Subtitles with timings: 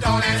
[0.00, 0.40] Beefy,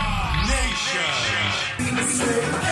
[0.93, 2.70] Nation.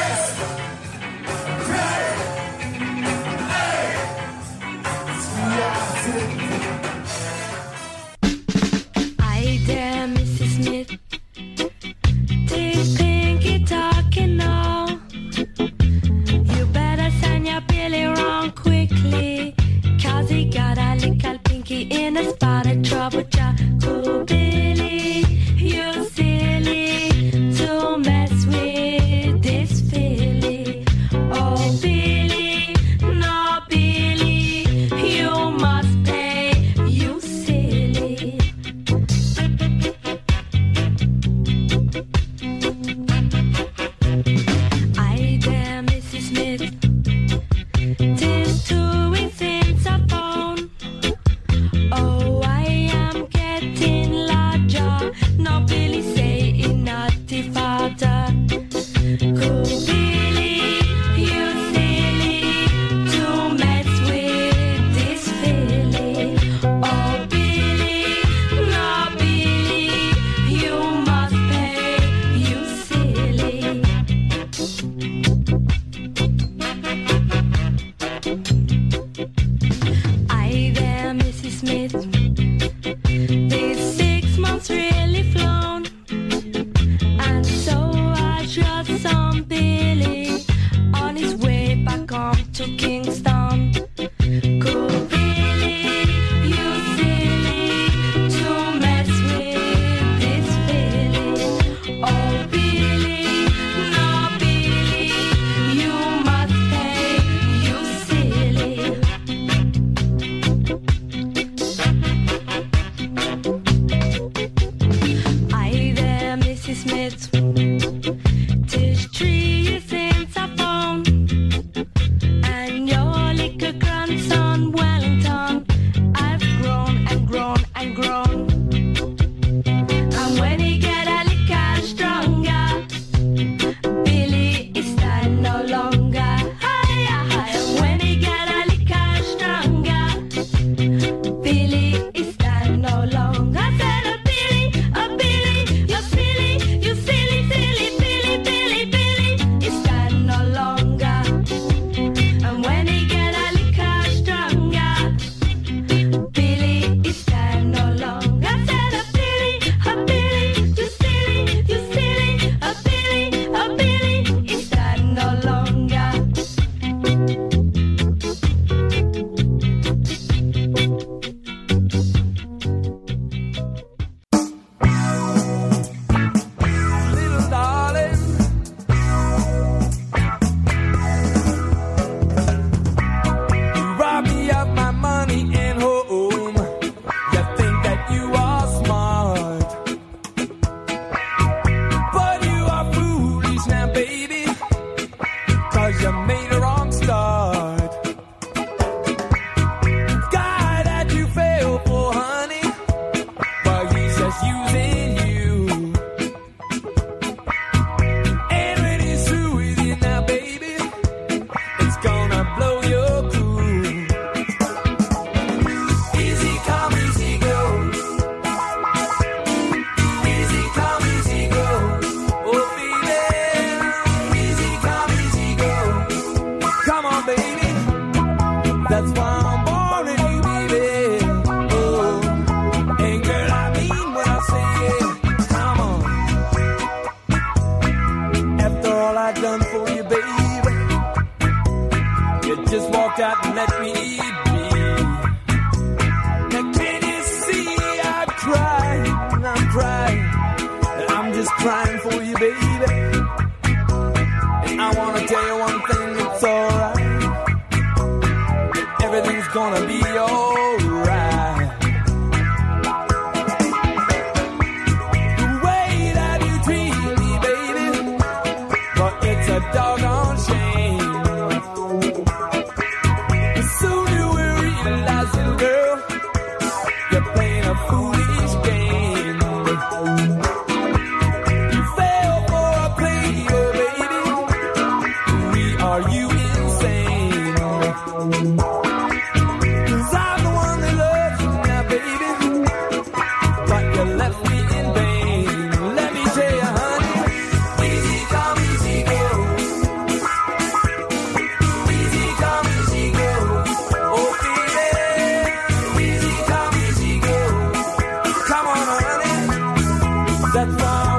[310.59, 311.18] That's why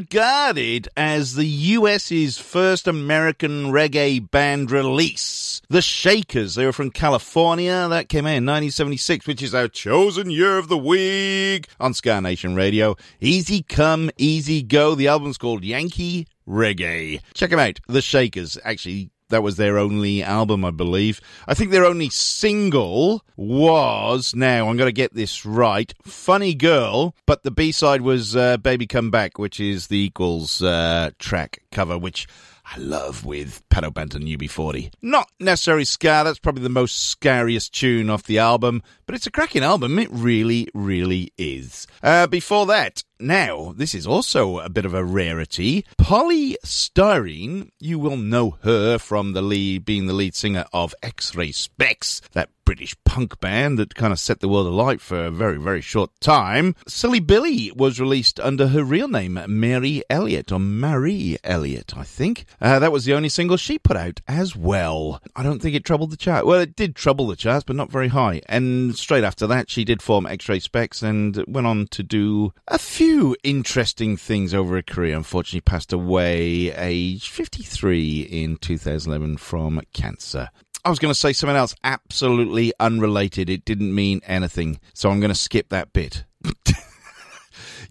[0.00, 5.60] regarded as the US's first American reggae band release.
[5.68, 7.86] The Shakers, they were from California.
[7.86, 12.18] That came out in 1976, which is our chosen year of the week on Ska
[12.22, 12.96] Nation Radio.
[13.20, 14.94] Easy come, easy go.
[14.94, 17.20] The album's called Yankee Reggae.
[17.34, 17.78] Check them out.
[17.86, 18.56] The Shakers.
[18.64, 21.20] Actually, that was their only album, I believe.
[21.48, 27.14] I think their only single was, now I'm going to get this right, Funny Girl,
[27.26, 31.62] but the B side was uh, Baby Come Back, which is the Equals uh, track
[31.72, 32.26] cover, which
[32.72, 34.92] I love with Pato Banton UB40.
[35.02, 39.30] Not necessarily Ska, that's probably the most scariest tune off the album, but it's a
[39.30, 39.98] cracking album.
[39.98, 41.88] It really, really is.
[42.00, 45.84] Uh, before that, now, this is also a bit of a rarity.
[45.98, 51.50] Poly Styrene, you will know her from the lead, being the lead singer of X-Ray
[51.50, 55.58] Spex, that British punk band that kind of set the world alight for a very,
[55.58, 56.76] very short time.
[56.86, 62.44] Silly Billy was released under her real name, Mary Elliott, or Marie Elliott, I think.
[62.60, 65.20] Uh, that was the only single she put out as well.
[65.34, 66.46] I don't think it troubled the chart.
[66.46, 68.40] Well, it did trouble the charts, but not very high.
[68.46, 72.78] And straight after that, she did form X-Ray Spex and went on to do a
[72.78, 73.09] few
[73.42, 75.16] interesting things over a career.
[75.16, 80.50] Unfortunately, passed away age 53 in 2011 from cancer.
[80.84, 83.50] I was going to say something else absolutely unrelated.
[83.50, 84.80] It didn't mean anything.
[84.94, 86.24] So I'm going to skip that bit.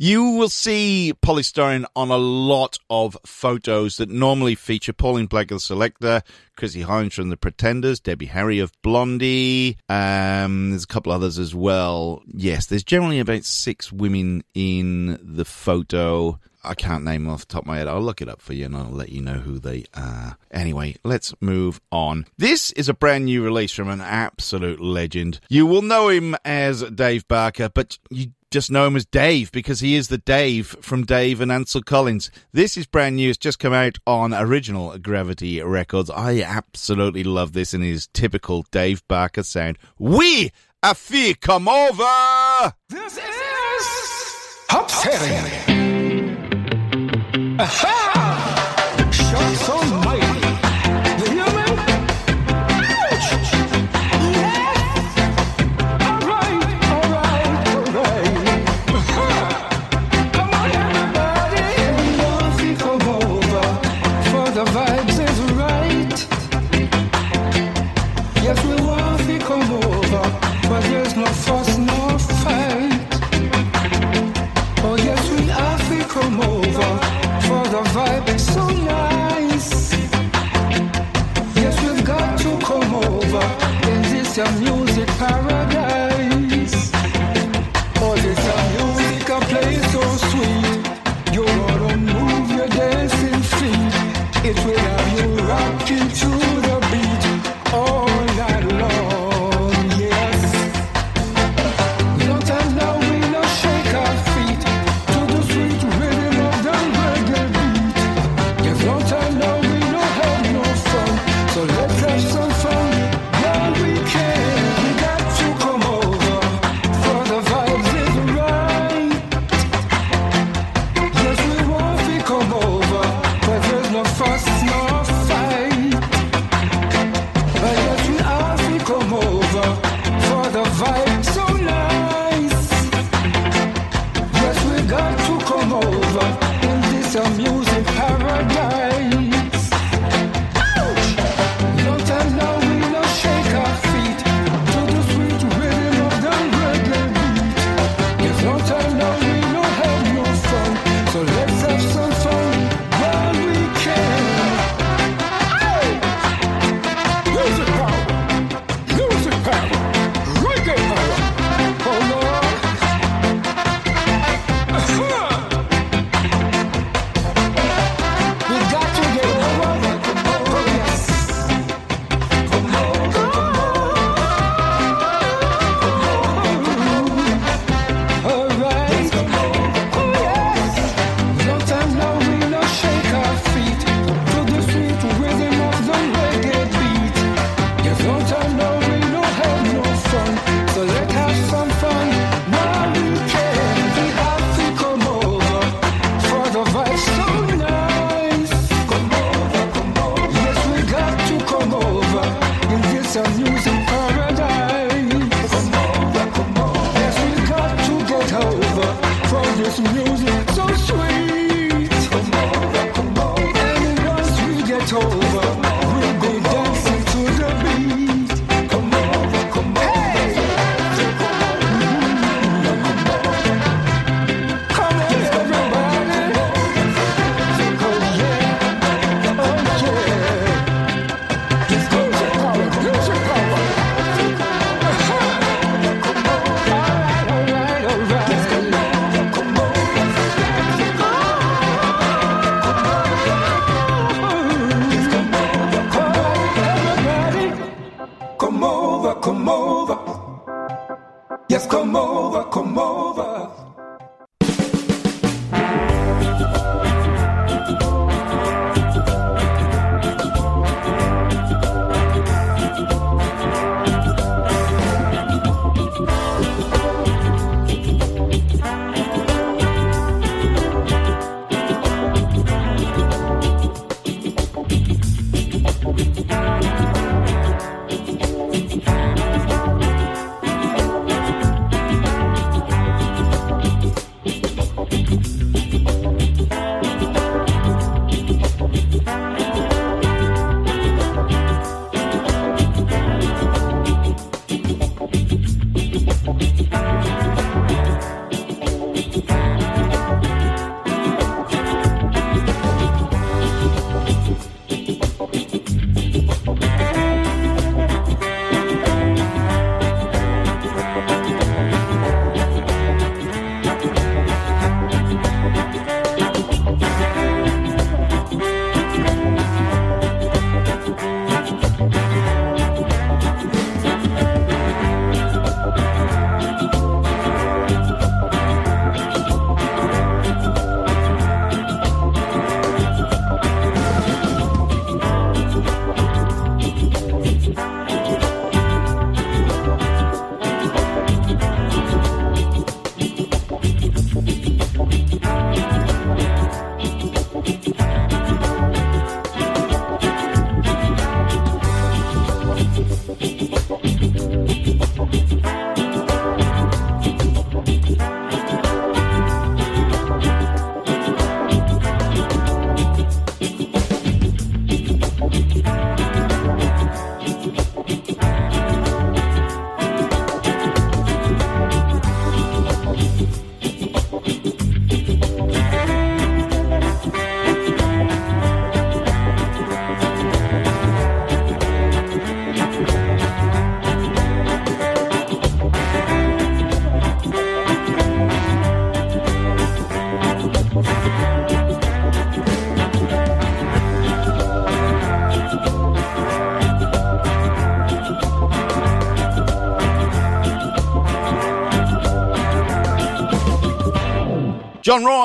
[0.02, 5.52] You will see Poly Styrene on a lot of photos that normally feature Pauline Blake
[5.52, 6.22] of Selecter,
[6.56, 9.78] Chrissie Hynde from the Pretenders, Debbie Harry of Blondie.
[9.90, 12.24] Um, there's a couple others as well.
[12.28, 16.40] Yes, there's generally about six women in the photo.
[16.64, 17.88] I can't name them off the top of my head.
[17.88, 20.38] I'll look it up for you and I'll let you know who they are.
[20.52, 22.26] Anyway, let's move on.
[22.38, 25.42] This is a brand new release from an absolute legend.
[25.50, 29.80] You will know him as Dave Barker, but you just know him as Dave because
[29.80, 32.32] he is the Dave from Dave and Ansel Collins.
[32.52, 33.30] This is brand new.
[33.30, 36.10] It's just come out on original Gravity Records.
[36.10, 39.78] I absolutely love this in his typical Dave Barker sound.
[39.98, 40.52] We
[40.82, 42.74] a fee come over.
[42.90, 43.30] This is
[45.04, 45.70] Fairy.
[47.60, 48.09] Aha!
[84.32, 84.89] 向右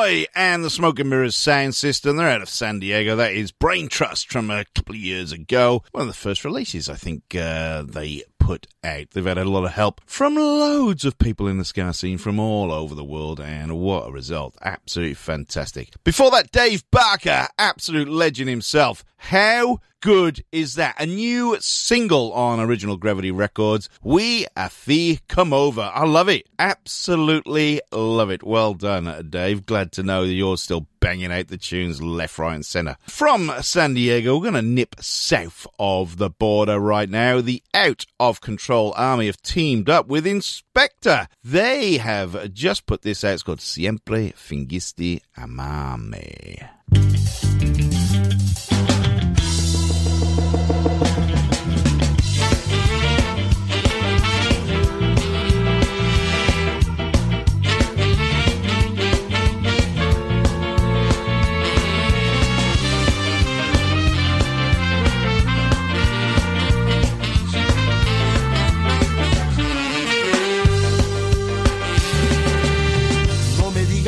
[0.04, 2.16] And the Smoke and Mirrors sound system.
[2.16, 3.16] They're out of San Diego.
[3.16, 5.82] That is Brain Trust from a couple of years ago.
[5.92, 9.12] One of the first releases I think uh, they put out.
[9.12, 12.38] They've had a lot of help from loads of people in the ska scene from
[12.38, 14.54] all over the world, and what a result.
[14.60, 15.94] Absolutely fantastic.
[16.04, 19.04] Before that, Dave Barker, absolute legend himself.
[19.28, 20.96] How good is that?
[21.00, 23.88] A new single on Original Gravity Records.
[24.02, 25.90] We a fee come over.
[25.94, 26.46] I love it.
[26.58, 28.42] Absolutely love it.
[28.42, 29.64] Well done, Dave.
[29.64, 32.98] Glad to know that you're still banging out the tunes left, right, and centre.
[33.08, 37.40] From San Diego, we're going to nip south of the border right now.
[37.40, 41.28] The Out of Control Army have teamed up with Inspector.
[41.42, 43.32] They have just put this out.
[43.32, 46.68] It's called Siempre Fingiste Amarme.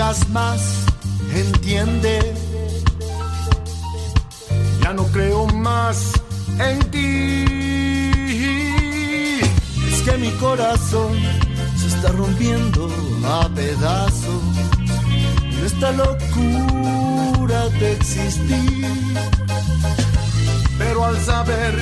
[0.07, 0.61] Más,
[1.35, 2.33] entiende.
[4.81, 6.13] Ya no creo más
[6.61, 7.45] en ti.
[9.91, 11.13] Es que mi corazón
[11.77, 12.89] se está rompiendo
[13.25, 14.43] a pedazos.
[15.43, 18.87] En esta locura de existir.
[20.79, 21.75] Pero al saber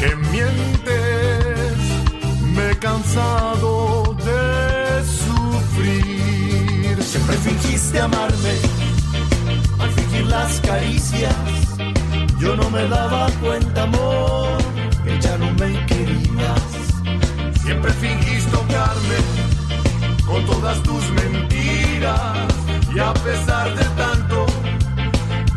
[0.00, 1.76] que mientes,
[2.54, 6.11] me he cansado de sufrir.
[7.12, 8.54] Siempre fingiste amarme,
[9.78, 11.36] al fingir las caricias.
[12.38, 14.56] Yo no me daba cuenta, amor,
[15.04, 16.62] que ya no me querías.
[17.62, 19.18] Siempre fingiste tocarme
[20.24, 22.48] con todas tus mentiras.
[22.94, 24.46] Y a pesar de tanto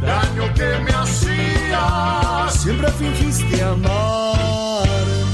[0.02, 5.25] daño que me hacías, siempre fingiste amarme.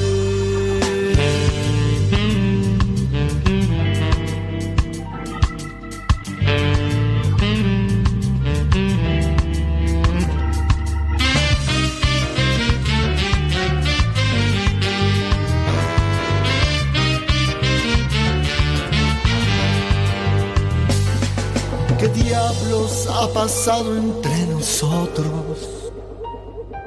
[23.21, 25.69] Ha pasado entre nosotros?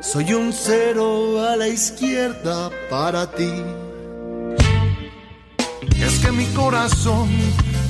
[0.03, 3.53] Soy un cero a la izquierda para ti.
[5.97, 7.29] Es que mi corazón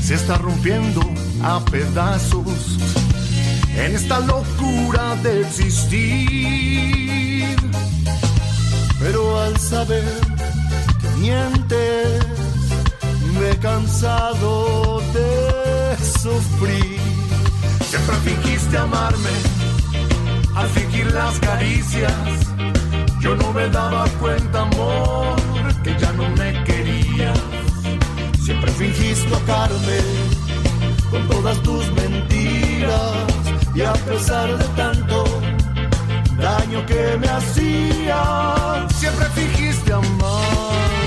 [0.02, 1.00] se está rompiendo
[1.42, 2.78] a pedazos
[3.76, 5.96] en esta locura de existir.
[9.00, 10.04] Pero al saber
[11.00, 12.26] que mientes,
[13.38, 17.24] me he cansado de sufrir.
[17.94, 19.30] Siempre fingiste amarme
[20.57, 22.12] al fingir las caricias.
[23.20, 25.37] Yo no me daba cuenta, amor,
[25.85, 27.38] que ya no me querías.
[28.42, 29.98] Siempre fingiste tocarme
[31.09, 33.12] con todas tus mentiras.
[33.76, 35.24] Y a pesar de tanto
[36.37, 41.04] daño que me hacía, siempre fingiste amarme.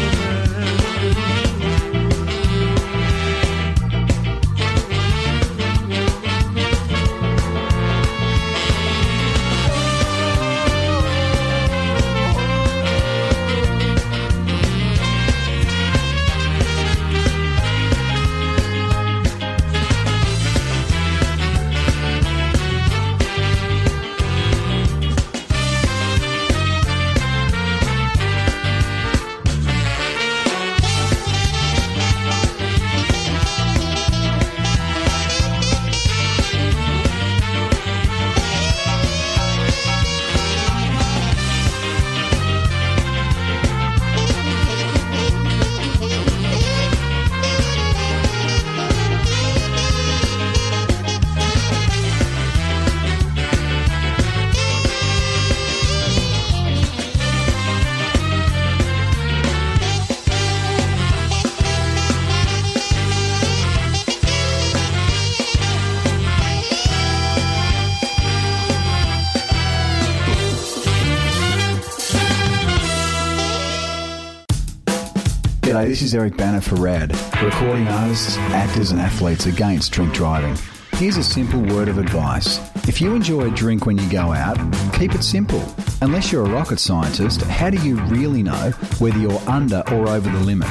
[75.78, 77.12] G'day, this is Eric Bana for RAD,
[77.44, 80.58] recording artists, actors, and athletes against drink driving.
[80.94, 84.58] Here's a simple word of advice If you enjoy a drink when you go out,
[84.94, 85.64] keep it simple.
[86.02, 90.28] Unless you're a rocket scientist, how do you really know whether you're under or over
[90.28, 90.68] the limit?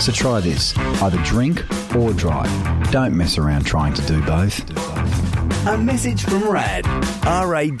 [0.00, 1.62] So try this either drink
[1.94, 2.50] or drive.
[2.90, 4.58] Don't mess around trying to do both.
[5.66, 7.80] A message from RAD, radd.org.au.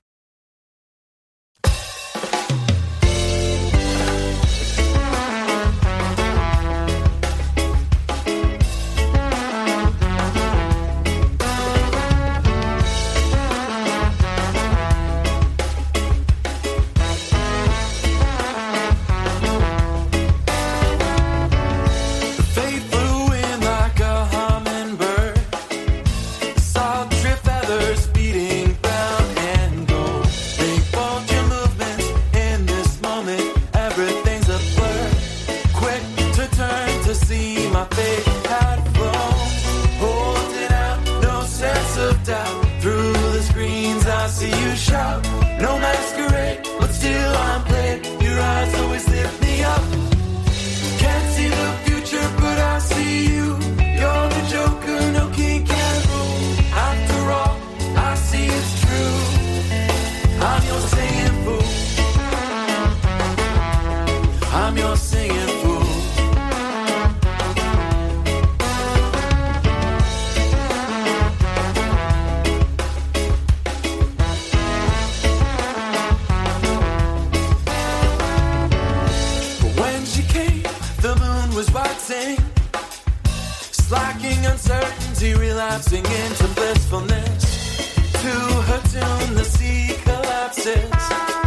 [85.21, 88.11] Uncertainty, relapsing into blissfulness.
[88.21, 91.40] To her tune, the sea collapses.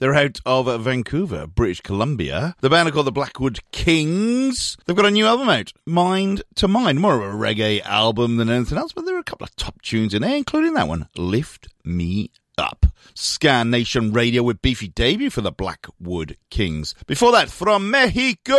[0.00, 2.54] They're out of Vancouver, British Columbia.
[2.60, 4.76] The band are called the Blackwood Kings.
[4.86, 7.00] They've got a new album out, Mind to Mind.
[7.00, 9.82] More of a reggae album than anything else, but there are a couple of top
[9.82, 12.86] tunes in there, including that one, Lift Me Up.
[13.14, 16.94] Ska Nation Radio with Beefy debut for the Blackwood Kings.
[17.08, 18.54] Before that, from Mexico,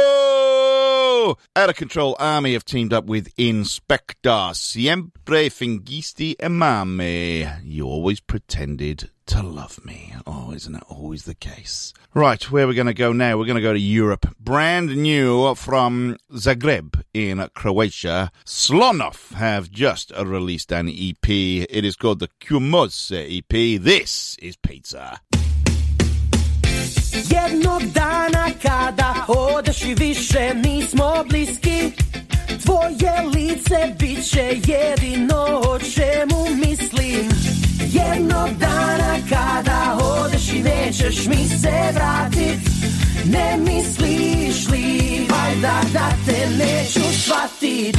[1.56, 4.52] Out of Control Army have teamed up with Inspector.
[4.56, 7.62] Siempre fingiste eh, amame.
[7.64, 10.14] You always pretended to love me.
[10.26, 11.94] Oh, isn't that always the case?
[12.16, 13.38] Right, where we're we going to go now?
[13.38, 14.26] We're going to go to Europe.
[14.40, 18.32] Brand new from Zagreb in Croatia.
[18.44, 21.30] Slonoff have just released an EP.
[21.30, 23.82] It is called the Kumos EP.
[23.82, 25.22] This is Pizza.
[27.30, 31.92] Jednog dana kada odeš i više nismo bliski
[32.70, 37.30] Tvoje lice bit će jedino o čemu mislim.
[37.80, 42.60] Jednog dana kada odeš i nećeš mi se vratit.
[43.26, 47.98] Ne misliš li valjda da te neću shvatit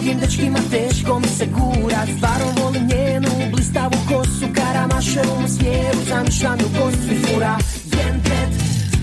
[0.00, 4.46] drugim dečkima teško mi se gurat Stvarno volim njenu blistavu kosu.
[4.54, 7.58] Karamaševom smjeru zamišljanu kosu i fura.
[7.92, 8.52] Jentet,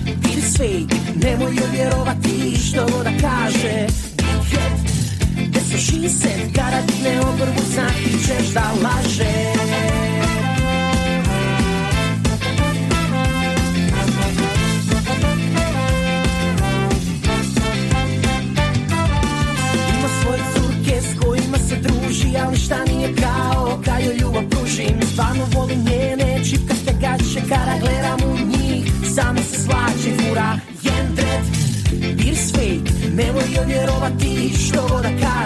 [0.04, 3.86] bit is fake Nemoj joj vjerovati što god da kaže.
[4.16, 4.78] Big head,
[5.64, 5.78] su
[6.20, 9.67] said Kada digne obrvu znati ćeš da laže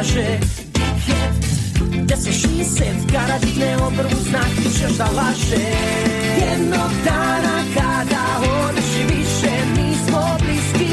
[0.03, 0.39] da kaže
[1.93, 2.33] gdje se
[2.65, 5.67] said Kada digne obrvu znati ćeš da laže.
[6.41, 8.25] Jednog dana kada
[8.65, 10.93] odeš i više nismo bliski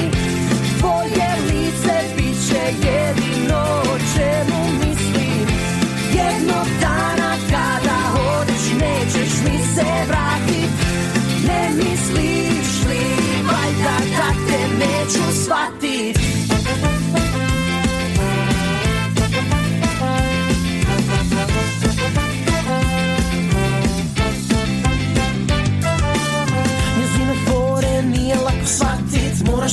[0.79, 5.47] Tvoje lice bit će jedino o čemu mislim.
[6.13, 7.99] Jednog dana kada
[8.39, 10.71] odeš nećeš mi se vratit
[11.47, 12.38] Ne misliš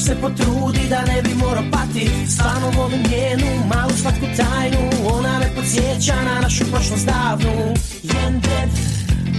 [0.07, 4.91] se potrudit da ne bi morao patit Stvarno volim njenu malu slatku tajnu.
[5.15, 7.75] Ona me podsjeća na našu prošlost davnu.
[8.03, 8.71] Jendred,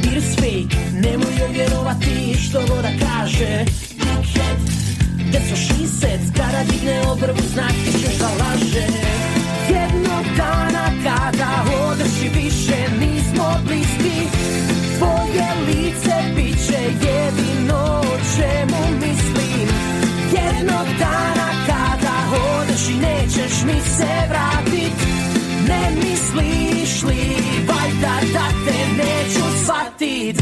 [0.01, 3.65] beer is fake Nemoj joj vjerovati što god da kaže.
[4.03, 4.57] Big head,
[5.27, 8.87] gdje su she said Kada digne obrvu znati ćeš da laže.
[9.69, 11.51] Jednog dana kada
[11.87, 14.17] odeš i više nismo bliski.
[14.97, 17.97] Tvoje lice bit će jedino
[20.57, 22.15] Jednog dana kada
[22.59, 24.93] odeš i nećeš mi se vratit.
[25.67, 27.35] Ne misliš li
[27.67, 30.41] valjda da te neću shvatit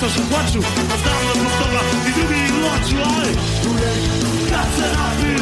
[0.00, 0.62] co się płaczył,
[0.94, 3.34] a znam do powtórna i drugi i July.
[4.48, 5.37] Kracę na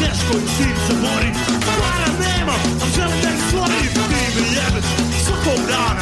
[0.00, 0.94] teško im svim se
[1.66, 2.86] Para nema, a
[3.22, 3.92] da ih stvorim.
[5.12, 5.20] Ti
[5.68, 6.00] dana.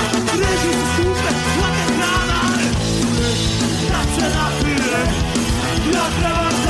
[0.95, 1.31] Skupe,
[1.99, 2.41] hrana
[3.91, 4.27] Da se
[5.95, 6.70] ja trebam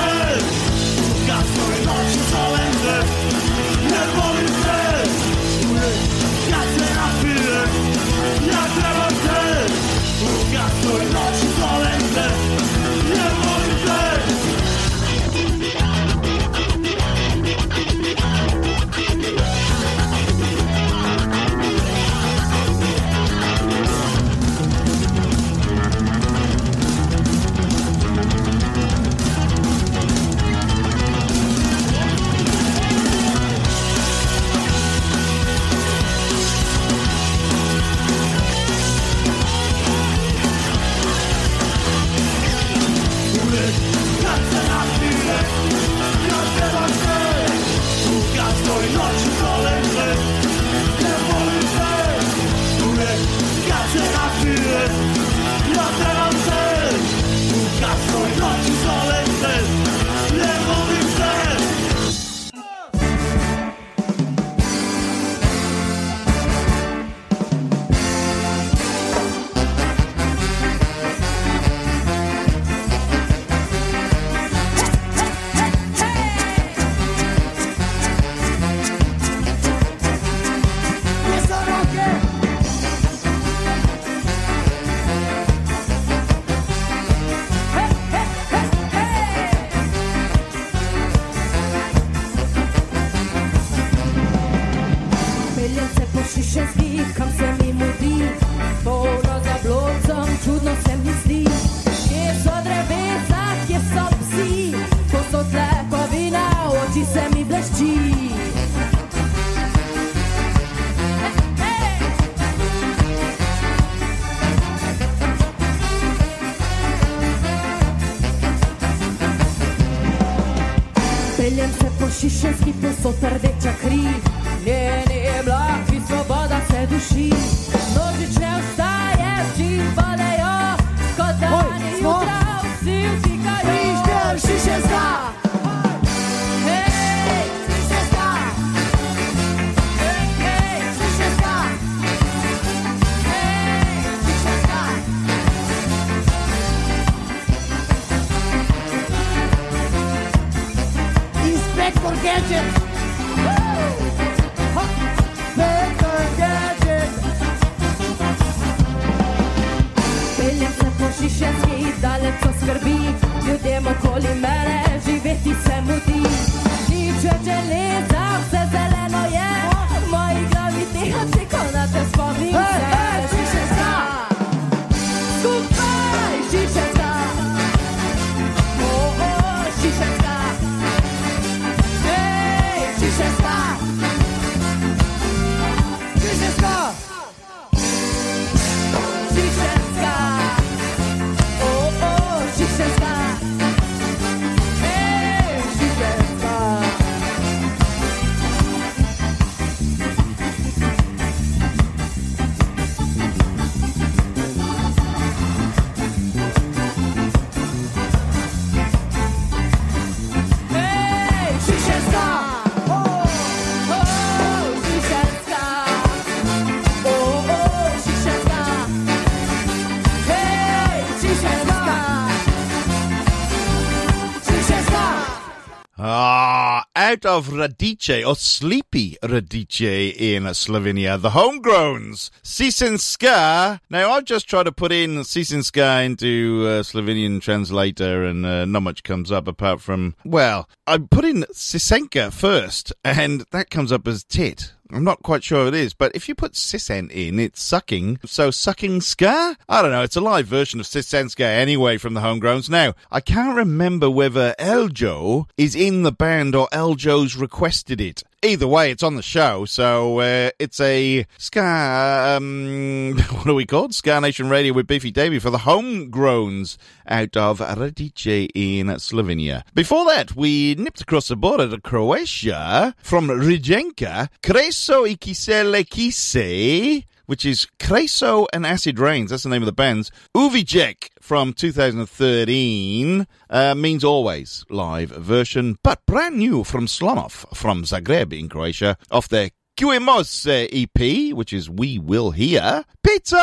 [227.10, 231.20] out of Radice or Sleepy Radice in Slovenia.
[231.20, 233.80] The homegrowns, Sisinska.
[233.90, 238.84] Now, I just try to put in Sisinska into a Slovenian translator and uh, not
[238.84, 244.06] much comes up apart from, well, I put in Sisenka first and that comes up
[244.06, 244.72] as tit.
[244.92, 248.18] I'm not quite sure it is, but if you put Sisent in, it's sucking.
[248.24, 249.56] So sucking ska?
[249.68, 250.02] I don't know.
[250.02, 252.68] It's a live version of Sisent ska anyway from the Homegrowns.
[252.68, 258.22] Now, I can't remember whether Eljo is in the band or Eljo's requested it.
[258.42, 262.38] Either way, it's on the show, so uh, it's a Ska.
[262.38, 263.94] Um, what are we called?
[263.94, 269.62] Ska Nation Radio with Beefy Davy for the Homegrowns out of Radice in Slovenia.
[269.74, 277.04] Before that, we nipped across the border to Croatia from Rijenka, Kreso i Kisele Kise
[277.30, 279.30] which is Kreso and Acid Rains.
[279.30, 280.10] That's the name of the band's.
[280.36, 288.36] Uvijek from 2013 uh, means always live version, but brand new from Slonoff from Zagreb
[288.36, 292.84] in Croatia off their Qemos uh, EP, which is We Will Hear.
[293.04, 293.36] Pizza!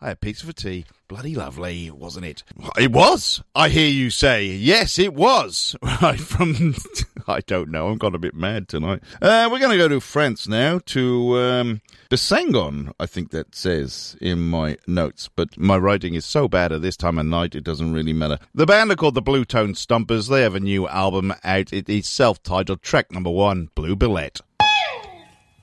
[0.00, 0.84] I had pizza for tea.
[1.06, 2.42] Bloody lovely, wasn't it?
[2.78, 3.42] It was.
[3.54, 4.46] I hear you say.
[4.46, 5.76] Yes, it was.
[6.02, 6.74] Right from.
[7.28, 7.90] I don't know.
[7.90, 9.02] I've got a bit mad tonight.
[9.22, 11.80] Uh, we're going to go to France now to um,
[12.10, 15.28] the Sengon, I think that says in my notes.
[15.34, 18.38] But my writing is so bad at this time of night, it doesn't really matter.
[18.54, 20.28] The band are called the Blue Tone Stompers.
[20.28, 21.72] They have a new album out.
[21.72, 24.40] It is self titled, track number one, Blue Billet.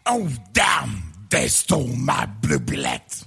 [0.05, 1.13] Oh, damn!
[1.29, 3.25] They stole my blue billet.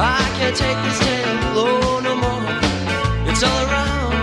[0.00, 1.00] I can't take this
[1.58, 2.46] oh no more.
[3.28, 4.14] It's all around,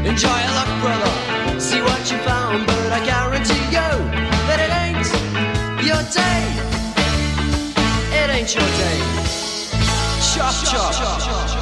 [0.07, 1.13] enjoy your brother.
[1.59, 3.91] See what you found, but I guarantee you
[4.47, 5.11] that it ain't
[5.85, 6.43] your day.
[8.21, 8.99] It ain't your day.
[10.33, 10.93] Chop chop.
[11.55, 11.60] The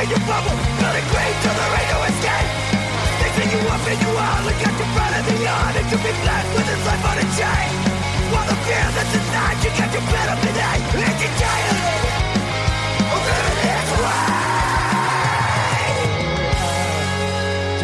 [0.00, 0.56] you're of your bubble.
[0.80, 2.50] Building great till there ain't no escape.
[3.20, 5.88] They say you up and you out, look at your front of the yard and
[5.92, 7.68] to be blessed with his life on a chain.
[8.32, 10.78] While the fear that's inside you got your up today.
[10.80, 11.76] Oh, it's your jail.
[13.20, 14.24] Living this way.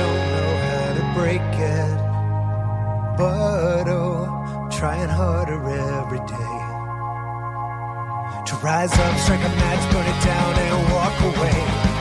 [0.00, 1.98] Don't know how to break it,
[3.18, 6.56] but oh, I'm trying harder every day.
[8.46, 11.95] To rise up, strike a match, burn it down, and walk away.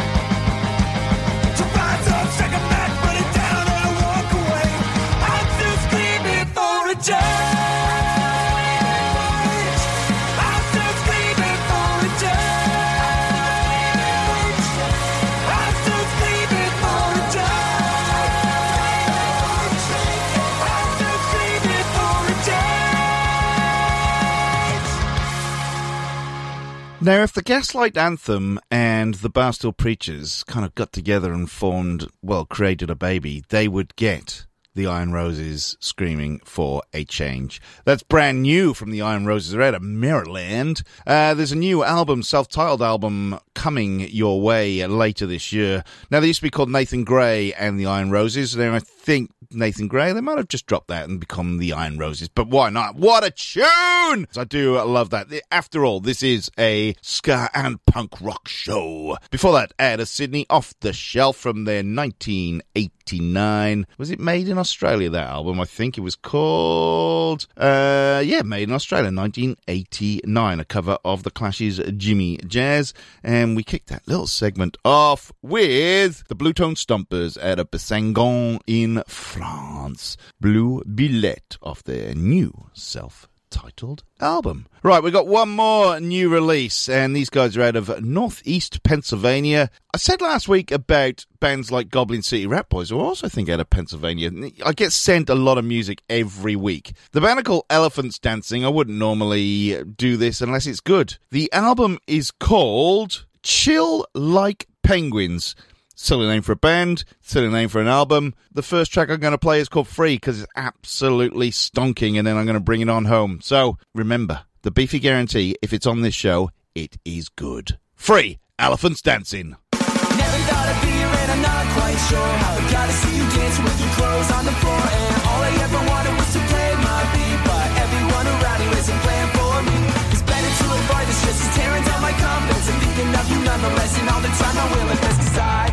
[27.06, 32.08] Now, if the Gaslight Anthem and the Barstool Preachers kind of got together and formed,
[32.24, 37.62] well, created a baby, they would get the Iron Roses screaming for a change.
[37.86, 39.52] That's brand new from the Iron Roses.
[39.52, 40.82] They're out of Maryland.
[41.06, 45.84] Uh, there's a new album, self-titled album, coming your way later this year.
[46.10, 48.58] Now, they used to be called Nathan Gray and the Iron Roses.
[48.58, 52.00] Now, I think Nathan Gray, they might have just dropped that and become the Iron
[52.00, 52.28] Roses.
[52.28, 52.96] But why not?
[52.96, 54.28] What a tune!
[54.36, 55.28] I do love that.
[55.52, 59.18] After all, this is a ska and punk rock show.
[59.30, 63.86] Before that, out of Sydney, off the shelf from their 1989.
[63.98, 65.62] Was it made in Australia, that album?
[65.62, 70.60] I think it was called, uh, yeah, made in Australia, 1989.
[70.60, 72.94] A cover of The Clash's Jimmy Jazz.
[73.24, 78.60] And we kicked that little segment off with the Blue Tone Stompers out of Besançon
[78.66, 80.18] in France.
[80.40, 84.68] Blue Billet off their new self titled album.
[84.84, 89.70] Right, we got one more new release, and these guys are out of Northeast Pennsylvania.
[89.94, 93.48] I said last week about bands like Goblin City Rat Boys, who I also think
[93.48, 94.30] out of Pennsylvania.
[94.66, 96.94] I get sent a lot of music every week.
[97.14, 98.66] The band are called Elephants Dancing.
[98.66, 101.18] I wouldn't normally do this unless it's good.
[101.32, 105.56] The album is called Chill Like Penguins.
[105.98, 108.36] Silly name for a band, silly name for an album.
[108.52, 112.28] The first track I'm going to play is called Free because it's absolutely stonking, and
[112.28, 113.40] then I'm going to bring it on home.
[113.42, 117.80] So remember, the beefy guarantee, if it's on this show, it is good.
[117.96, 119.56] Free, Elephants Dancing.
[119.72, 123.64] Never got a beer and I'm not quite sure how I gotta see you dancing
[123.64, 124.76] with your clothes on the floor.
[124.76, 129.00] And all I ever wanted was to play my beat, but everyone around you isn't
[129.00, 129.78] playing for me.
[130.12, 132.68] It's better to avoid the stress, it's tearing down my confidence.
[132.84, 135.65] Thinking of you nonetheless, and all the time I will invest, cause I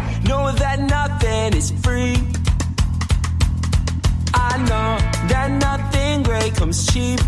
[1.42, 2.16] nothing is free.
[4.34, 4.90] I know
[5.28, 7.20] that nothing great comes cheap.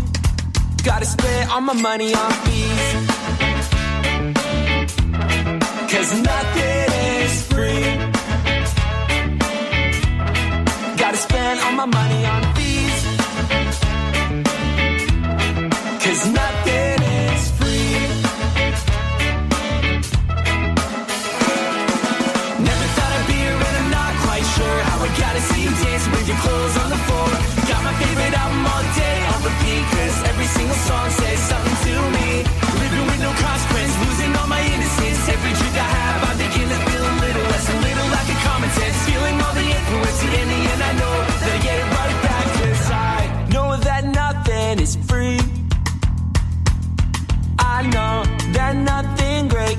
[0.83, 2.93] Gotta spend all my money on fees.
[5.91, 6.87] Cause nothing
[7.23, 7.83] is free.
[10.97, 12.34] Gotta spend all my money on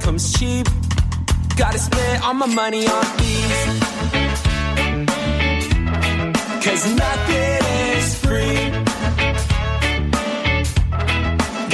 [0.06, 0.68] comes cheap.
[1.56, 3.62] Gotta spend all my money on fees.
[6.64, 7.58] Cause nothing
[7.90, 8.60] is free.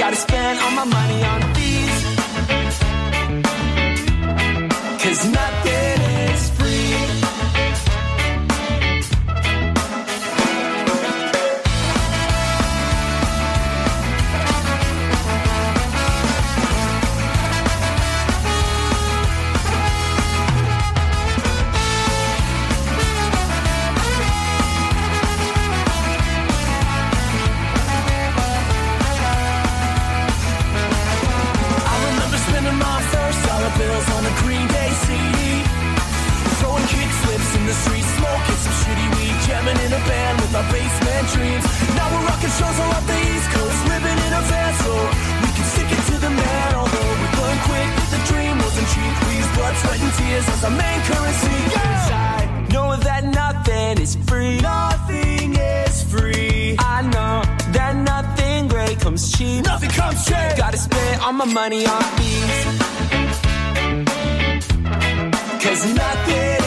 [0.01, 1.97] Gotta spend all my money on fees.
[5.03, 5.62] Cause nothing
[40.53, 41.65] with our basement dreams.
[41.97, 44.43] Now we're rocking shows all up the East Coast, living in a
[44.85, 44.93] so
[45.43, 46.75] we can stick it to the man.
[46.75, 50.65] Although we learned quick the dream wasn't cheap, we use blood, sweat, and tears as
[50.65, 51.57] our main currency.
[51.73, 54.61] Yes, I know that nothing is free.
[54.61, 56.77] Nothing is free.
[56.79, 57.43] I know
[57.73, 59.65] that nothing great comes cheap.
[59.65, 60.57] Nothing comes cheap.
[60.57, 62.65] Gotta spend all my money on fees.
[65.63, 66.62] Cause nothing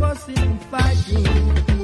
[0.00, 1.77] use of fussing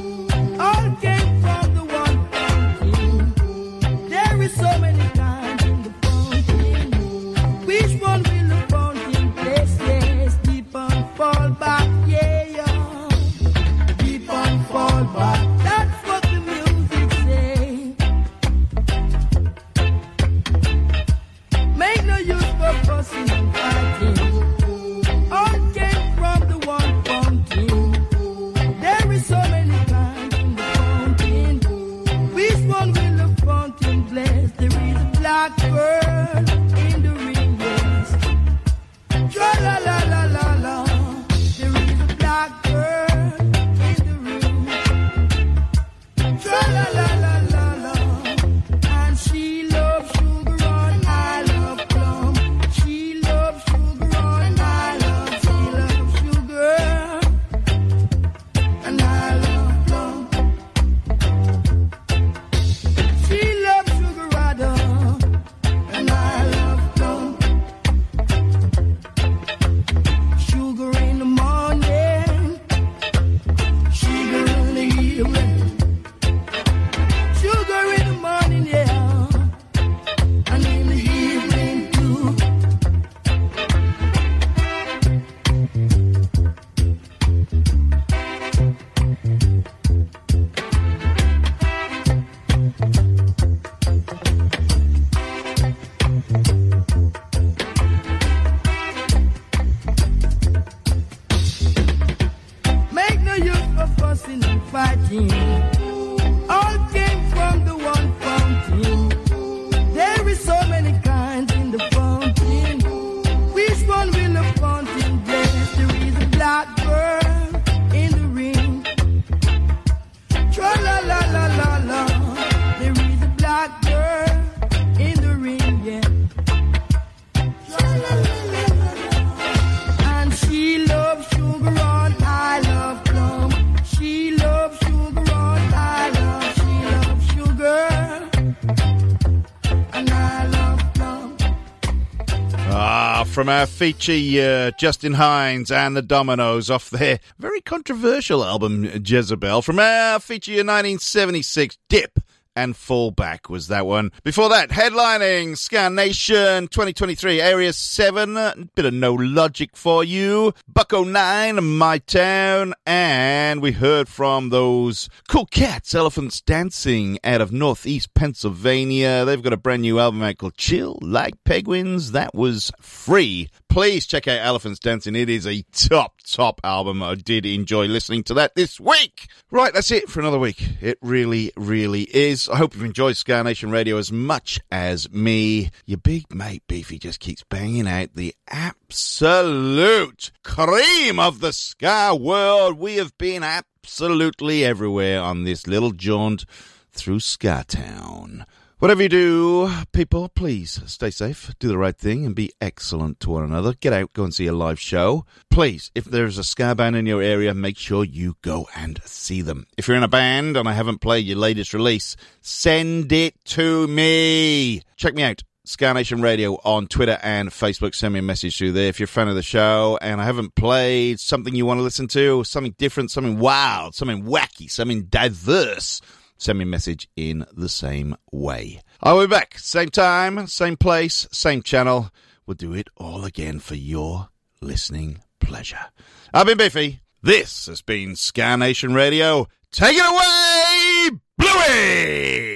[143.35, 149.61] from our feature uh, Justin Hinds and the Dominoes off their very controversial album Jezebel
[149.61, 152.21] from our feature 1976 Dip
[152.57, 154.13] and Fallback was that one.
[154.23, 160.55] Before that, headlining Ska Nation 2023 Area 7, bit of no logic for you.
[160.69, 168.15] Buck-O-Nine, My Town, and we heard from those cool cats, Elephants Dancing out of Northeast
[168.15, 169.25] Pennsylvania.
[169.25, 172.13] They've got a brand new album out called Chill Like Penguins.
[172.13, 173.49] That was free.
[173.69, 175.17] Please check out Elephants Dancing.
[175.17, 177.03] It is a top, top album.
[177.03, 179.29] I did enjoy listening to that this week.
[179.51, 180.63] Right, that's it for another week.
[180.81, 182.49] It really, really is.
[182.49, 185.71] I hope you've enjoyed Ska Nation Radio as much as me.
[185.87, 192.79] Your big mate Beefy just keeps banging out the absolute cream of the Ska world.
[192.79, 196.45] We have been absolutely everywhere on this little jaunt
[196.93, 198.45] through Skatown.
[198.85, 203.31] Whatever you do, people, please stay safe, do the right thing, and be excellent to
[203.31, 203.73] one another.
[203.73, 205.25] Get out, go and see a live show.
[205.49, 209.41] Please, if there's a ska band in your area, make sure you go and see
[209.41, 209.67] them.
[209.79, 213.87] If you're in a band and I haven't played your latest release, send it to
[213.87, 214.83] me.
[214.99, 215.43] Check me out.
[215.65, 217.95] Ska Nation Radio on Twitter and Facebook.
[217.95, 220.27] Send me a message through there if you're a fan of the show and I
[220.27, 225.05] haven't played something you want to listen to, something different, something wild, something wacky, something
[225.05, 226.03] diverse
[226.45, 228.83] send me a message in the same way.
[229.03, 232.11] I'll be back, same time, same place, same channel.
[232.47, 234.29] We'll do it all again for your
[234.61, 235.87] listening pleasure.
[236.35, 237.01] I've been Beefy.
[237.23, 239.49] This has been Ska Nation Radio.
[239.73, 242.54] Take it away, Bluey!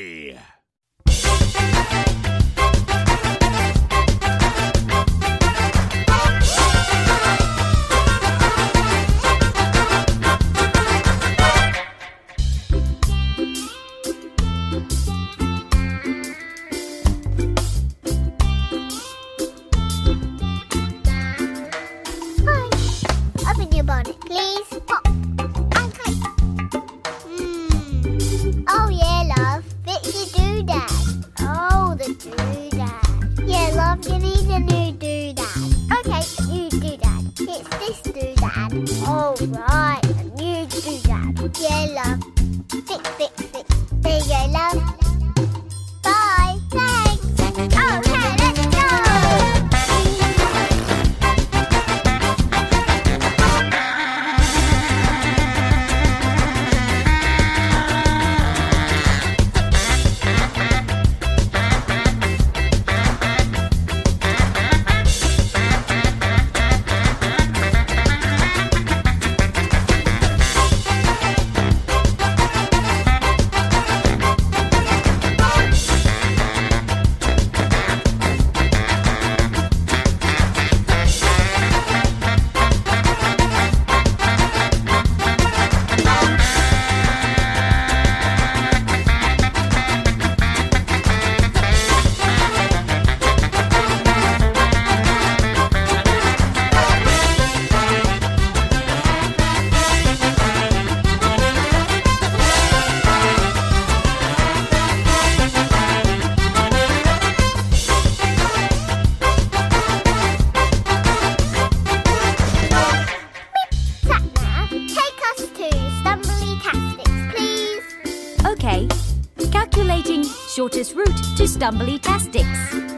[119.79, 121.07] Calculating shortest route
[121.37, 122.98] to Stumbly Tastics.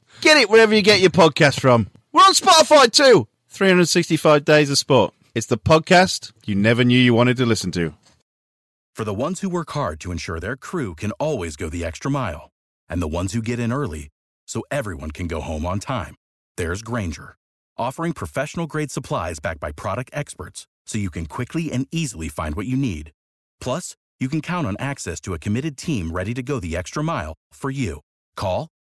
[0.21, 1.89] Get it wherever you get your podcast from.
[2.13, 3.27] We're on Spotify too.
[3.49, 5.15] 365 Days of Sport.
[5.33, 7.95] It's the podcast you never knew you wanted to listen to.
[8.95, 12.11] For the ones who work hard to ensure their crew can always go the extra
[12.11, 12.51] mile,
[12.87, 14.09] and the ones who get in early
[14.47, 16.13] so everyone can go home on time,
[16.55, 17.35] there's Grainger,
[17.77, 22.53] offering professional grade supplies backed by product experts so you can quickly and easily find
[22.55, 23.11] what you need.
[23.59, 27.03] Plus, you can count on access to a committed team ready to go the extra
[27.03, 28.01] mile for you.
[28.35, 28.67] Call,